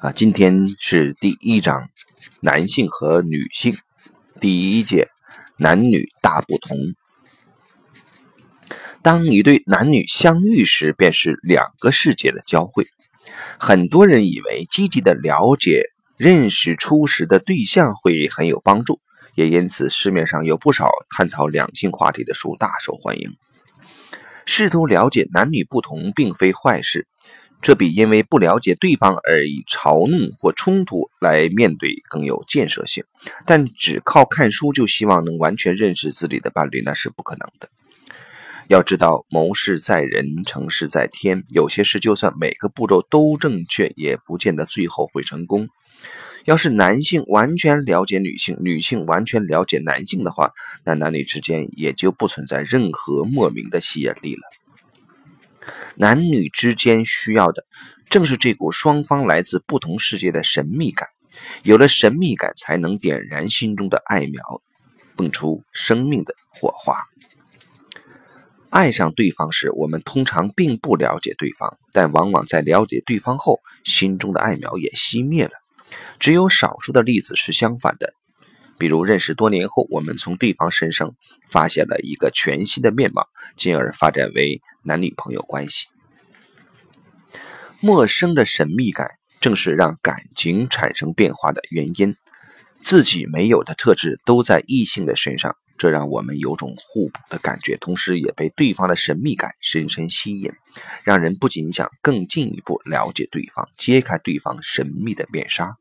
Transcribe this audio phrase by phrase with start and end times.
[0.00, 1.90] 啊，今天是第一章，
[2.40, 3.76] 男性和女性，
[4.40, 5.08] 第一节，
[5.58, 6.74] 男女大不同。
[9.02, 12.86] 当一对男女相遇时，便是两个世界的交汇。
[13.58, 19.00] 很多人以为积极的了解、认识初识的对象会很有帮助，
[19.34, 23.36] 也因此市面上有不少探讨两性话题的书大受欢迎。
[24.46, 27.06] 试图了解男女不同，并非坏事。
[27.62, 33.04] 这比因为不了解对方而以嘲弄或冲突来面对更有建设性。
[33.44, 37.68] 但只靠看书就希望能完全认识自己的伴侣，那是不可能的。
[38.68, 41.42] 要知道，谋事在人，成事在天。
[41.52, 45.68] 有些事就算每个步骤都正确，也不见得最后会成功。
[46.46, 50.52] 要是男性完全了解女性，女性完全了解男性的话，
[50.84, 54.42] 那男女之间也就不存在任何莫名的吸引力了。
[55.96, 57.64] 男女之间需要的，
[58.08, 61.08] 正是这股双方来自不同世界的神秘感。
[61.62, 64.62] 有了神秘感，才能点燃心中的爱苗，
[65.16, 66.96] 蹦出生命的火花。
[68.68, 75.52] 爱上对方时，我们通常并不了解对方，但往往在了解对方后，心中的爱苗也熄灭了。
[76.18, 78.14] 只有少数的例子是相反的。
[78.80, 81.14] 比如认识多年后，我们从对方身上
[81.50, 85.86] 发现了一个全新的面貌，进而发展为男女朋友关系。
[87.78, 92.16] 陌生的神秘感正是让感情产生变化的原因。
[92.82, 100.50] 自己没有的特质都在异性的身上，这让我们有种互补的感觉，同时也被对方的神秘感深深吸引，
[101.04, 105.76] 让人不仅想更进一步了解对方，揭开对方神秘的面纱。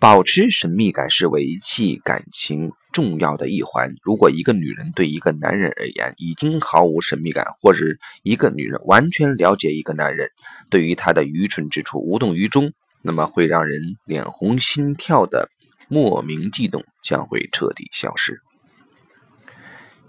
[0.00, 3.92] 保持神秘感是维系感情重要的一环。
[4.04, 7.84] 如果一个女人对一个男人而言已经毫无神秘感，或者
[8.22, 10.30] 一个女人完全了解一个男人，
[10.70, 15.48] 对于他的愚蠢之处无动于衷，那么会让人脸红心跳的
[15.88, 18.40] 莫名悸动将会彻底消失。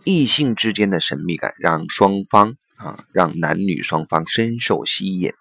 [0.04, 5.34] 异性之间的神秘感让双方啊，让男女双方深受吸引。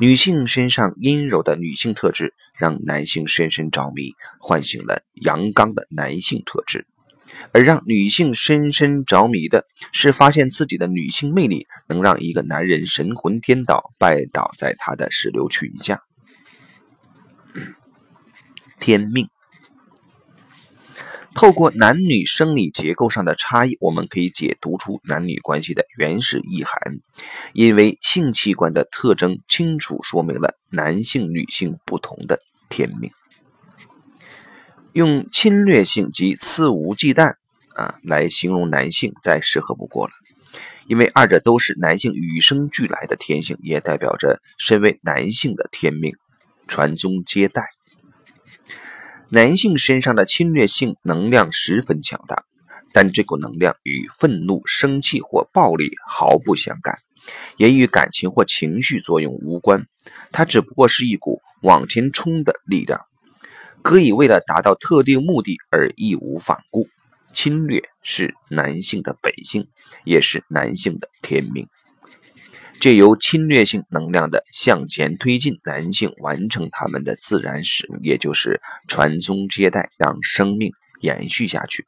[0.00, 6.80] 女性身上阴柔的女性特质，让男性深深着迷，唤醒了阳刚的男性特质；
[7.52, 16.02] 而让女性深深着迷的是，发现自己的女性魅力能让一个男人神魂颠倒，拜倒在她的石榴裙下。
[18.80, 19.33] 天命。
[21.34, 26.74] 透过男女生理结构上的差异，我们可以解读出男女关系的原始意涵。
[27.52, 32.38] 因为性器官的特征清楚说明了男性、女性不同的
[32.70, 33.10] 天命。
[34.92, 37.34] 用侵略性及肆无忌惮
[37.74, 40.12] 啊来形容男性，再适合不过了。
[40.86, 46.14] 因为二者都是男性与生俱来的天性，也代表着身为男性的天命，
[46.68, 47.64] 传宗接代。
[49.30, 52.44] 男性身上的侵略性能量十分强大，
[52.92, 56.98] 但这股能量与愤怒、生气或暴力毫不相干，
[57.56, 59.86] 也与感情或情绪作用无关。
[60.30, 63.00] 它只不过是一股往前冲的力量，
[63.82, 66.86] 可以为了达到特定目的而义无反顾。
[67.32, 69.66] 侵略是男性的本性，
[70.04, 71.66] 也是男性的天命。
[72.84, 81.86] 借由侵略性能量的向前推进，男性完成他们的自然使命，也就是传宗接代，让生命延续下去。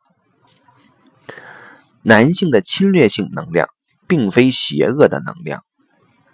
[2.00, 3.68] 男性的侵略性能量
[4.08, 5.64] 并非邪恶的能量，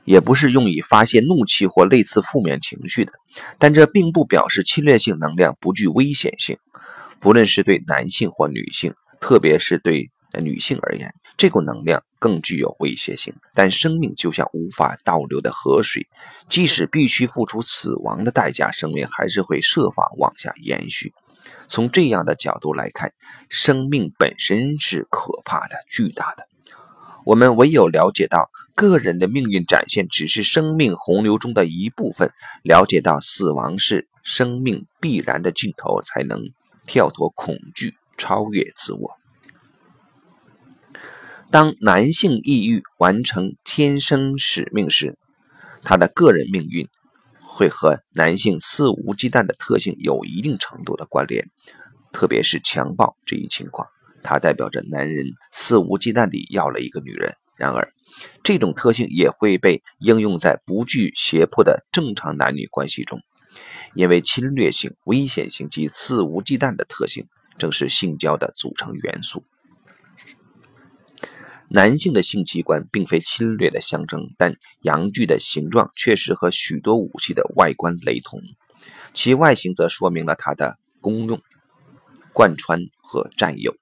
[0.05, 3.13] 也不是用以发泄怒气或类似负面情绪的，
[3.59, 6.57] 但这并不表示侵略性能量不具危险性。
[7.19, 11.15] 不论是对男性或女性，特别是对女性而言。
[11.37, 16.07] 这股能量更具有威胁性，但生命就像无法倒流的河水，
[16.49, 21.13] 即使必须付出死亡的代价，生命还是会设法往下延续。
[21.67, 23.13] 从这样的角度来看，
[23.49, 26.47] 生命本身是可怕的、巨大的。
[27.25, 32.31] 我们唯有了解到个人的命运展现只是生命洪流中的一部分，
[32.63, 36.51] 了解到死亡是生命必然的尽头，才能
[36.87, 39.22] 跳脱恐惧，超越自我。
[41.53, 45.19] 当男性抑郁完成天生使命时，
[45.83, 46.89] 他的个人命运
[47.43, 51.47] 会和男性肆无忌惮的特性有一定程度的关联，
[52.11, 53.87] 特别是强暴这一情况，
[54.23, 57.35] 它代表着男人肆无忌惮地要了一个女人。
[57.59, 57.93] 然而，
[58.43, 63.21] 这种特性也会被应用在不具胁迫的正常男女关系中，
[63.95, 67.27] 因为侵略性、危险性及肆无忌惮的特性
[67.59, 69.45] 正是性交的组成元素。
[71.75, 78.43] 男性的性器官并非侵略的象征，但阳具的形状确实和许多武器的外观雷同，
[79.15, 81.41] 其外形则说明了它的功用、
[82.35, 83.75] 贯穿和占有。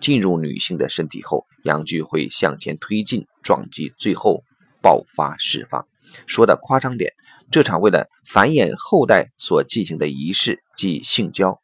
[0.00, 4.42] 进入女性的身体后，阳具会向前推进，撞击，最后
[4.80, 5.86] 爆发释放。
[6.26, 7.12] 说的夸张点，
[7.50, 11.60] 这场为了繁衍后代所进行的仪式，即性交，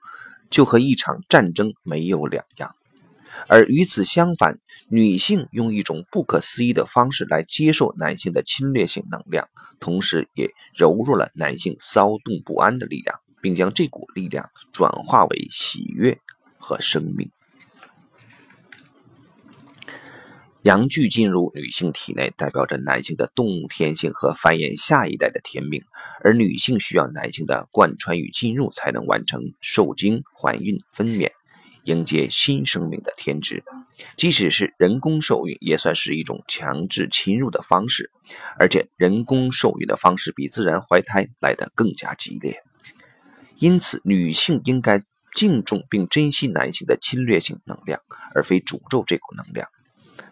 [0.50, 2.76] 就和一场战争没有两样。
[3.48, 9.48] 而与此相反，女性用一种不可思议的方式来接受男性的侵略性能量，
[9.80, 16.18] 同时也柔弱了男性骚动不安的力量，并将这股力量转化为喜悦
[16.58, 17.30] 和生命。
[20.62, 25.80] 阳具进入女性体内，代表着男性的动物天性和繁衍下一代的天命，
[26.24, 31.30] 而女性需要男性的贯穿与进入，才能完成受精、怀孕、分娩，
[31.86, 33.64] 迎接新生命的天职。
[34.14, 38.10] 即使是人工受孕，也算是一种强制侵入的方式，
[38.58, 42.56] 而且人工受孕的方式比自然怀胎来得更加激烈。
[43.56, 45.02] 因此，女性应该
[45.34, 48.00] 敬重并珍惜男性的侵略性能量，
[48.34, 49.66] 而非诅咒这股能量。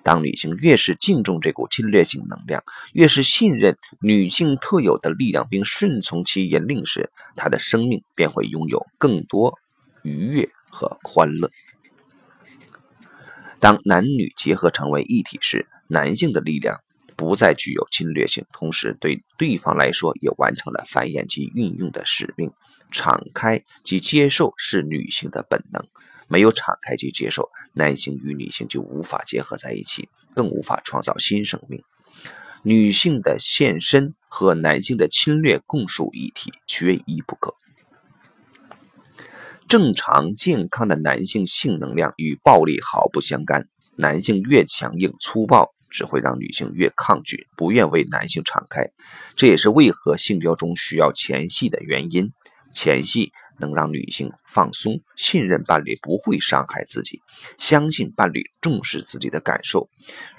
[0.02, 2.62] 当女性越是敬重这股侵略性能量，
[2.92, 9.58] 越是信任女性特有的力量，并顺从其言令时，她的生命便会拥有更多
[10.02, 11.50] 愉悦和欢乐。
[13.60, 16.80] 当男女结合成为一体时，男性的力量
[17.16, 22.52] 不再具有侵略性，同时对对方来说也完成了繁衍及运用的使命。
[22.90, 25.86] 敞开及接受是女性的本能。
[26.28, 31.82] 没有敞开及接受，男性与女性就无法结合在一起，更无法创造新生命。
[32.62, 37.54] 女性的献身和男性的侵略共属一体，缺一不可。
[39.68, 48.90] 正常健康的男性性能量与暴力毫不相干，男性越强硬粗暴，只会让女性越抗拒，不愿为男性敞开。
[49.36, 52.32] 这也是为何性交中需要前戏的原因。
[52.72, 53.32] 前戏。
[53.56, 57.22] 能让女性放松，信任伴侣不会伤害自己，
[57.56, 59.88] 相信伴侣重视自己的感受，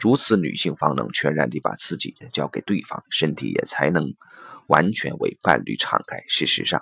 [0.01, 4.13] 如此女性方能全然地把自己交给对方，身体也才能
[4.67, 6.21] 完全为伴侣敞开。
[6.27, 6.81] 事实上，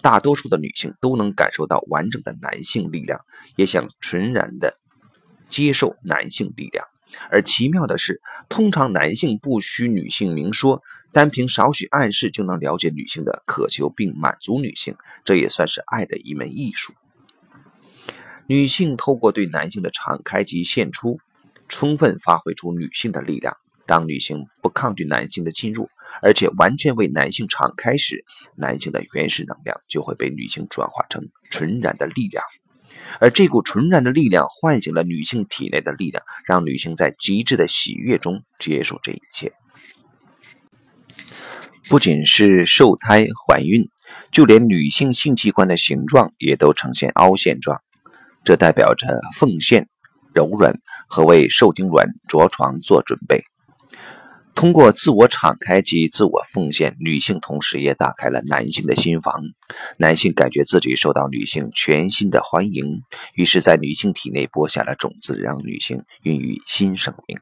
[0.00, 3.20] 大多数的女性都能感受到完整的男性力量，
[3.56, 4.78] 也想纯然的
[5.48, 6.84] 接受男性力量。
[7.30, 10.82] 而奇妙的是，通常男性不需女性明说。
[11.14, 14.96] 单凭少许暗示就能了解女性的渴求并满足女性，
[15.26, 16.94] 这也算是爱的一门艺术。
[18.46, 21.20] 女性透过对男性的敞开及献出，
[21.68, 23.54] 充分发挥出女性的力量。
[23.84, 25.90] 当女性不抗拒男性的进入，
[26.20, 28.24] 而且完全为男性敞开时，
[28.56, 32.44] 男性的原始能量就会被女性转化成纯然的力量，
[33.20, 39.52] 而这股纯然的力量唤醒了女性体内的力量，让女性在极致的喜悦中接受这一切。
[41.88, 43.88] 不仅是受胎、怀孕，
[44.30, 47.80] 就连女性性器官的形状也都呈现凹陷状，
[48.44, 49.88] 这代表着奉献、
[50.34, 50.74] 柔软
[51.08, 53.42] 和为受精卵着床做准备。
[54.54, 59.42] 通过自我敞开及自我奉献，女性同时也打开了男性的心房。
[59.98, 63.02] 男性感觉自己受到女性全新的欢迎，
[63.34, 67.38] 于是，在女性体内播下了种子，让女性孕育新生命。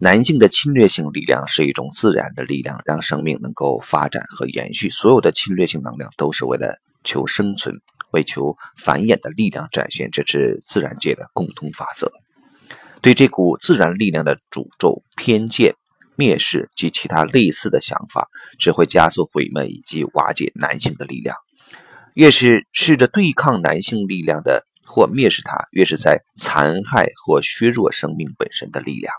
[0.00, 4.90] 男性的侵略性力量是一种自然的力量，让生命能够发展和延续。
[4.90, 7.80] 所有的侵略性能量都是为了求生存、
[8.10, 12.10] 为求繁衍的力量展现，这是自然界的共同法则。
[13.04, 15.74] 对这股自然力量的诅咒、偏见、
[16.16, 21.36] 蔑视及其他类似的想法，只会加速毁灭以及瓦解男性的力量。
[22.14, 29.12] 越是试着对抗男性力量的或蔑视它，越是在残害或削弱生命本身的力量。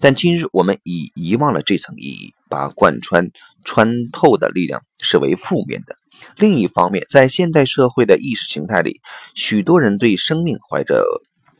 [0.00, 3.28] 但今日我们已遗忘了这层意义，把贯穿
[3.62, 5.96] 穿透的力量视为负面的。
[6.38, 9.02] 另一方面，在现代社会的意识形态里，
[9.34, 11.04] 许多人对生命怀着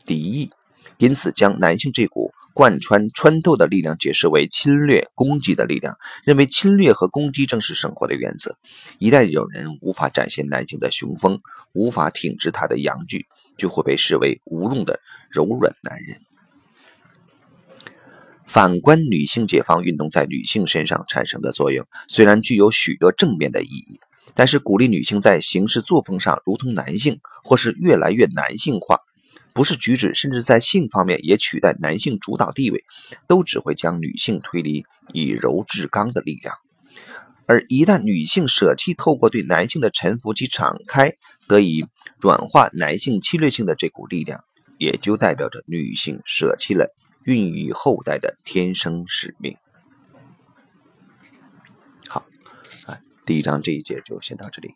[0.03, 0.49] 敌意，
[0.97, 8.55] 因此将男性这股贯穿穿透的力量解释为侵略攻击的力量，认为侵略和攻击正是生活的原则。
[8.99, 11.41] 一旦有人无法展现男性的雄风，
[11.73, 13.25] 无法挺直他的阳具，
[13.57, 14.99] 就会被视为无用的
[15.31, 16.21] 柔软男人。
[18.45, 23.99] 反观女性解放运动在女性身上产生的作用，虽然具有许多正面的意义，
[24.35, 28.99] 但是鼓励女性在行事作风上如同男性，或是越来越男性化，
[29.53, 32.83] 不是举止，甚至在性方面也取代男性主导地位，
[33.27, 36.55] 都只会将女性推离以柔制刚的力量。
[37.45, 41.13] 而一旦女性舍弃透过对男性的臣服及敞开，
[41.47, 41.85] 得以
[42.19, 44.43] 软化男性侵略性的这股力量。
[44.79, 46.93] 也就代表着女性舍弃了
[47.23, 49.55] 孕育后代的天生使命。
[52.09, 52.25] 好，
[52.87, 54.73] 啊，第一章这一节就先到这里。